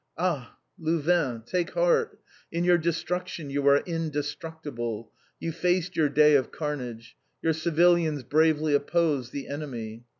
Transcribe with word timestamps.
Ah, 0.17 0.57
Louvain! 0.79 1.43
Take 1.45 1.73
heart! 1.75 2.19
In 2.51 2.63
your 2.63 2.79
destruction 2.79 3.51
you 3.51 3.67
are 3.67 3.81
indestructible. 3.85 5.11
You 5.39 5.51
faced 5.51 5.95
your 5.95 6.09
day 6.09 6.33
of 6.33 6.51
carnage. 6.51 7.15
Your 7.43 7.53
civilians 7.53 8.23
bravely 8.23 8.73
opposed 8.73 9.31
the 9.31 9.47
enemy. 9.47 10.05